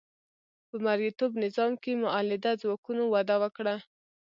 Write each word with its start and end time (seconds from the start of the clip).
په 0.67 0.75
مرئیتوب 0.85 1.31
نظام 1.45 1.71
کې 1.83 1.91
مؤلده 2.03 2.51
ځواکونو 2.61 3.03
وده 3.13 3.35
وکړه. 3.43 3.75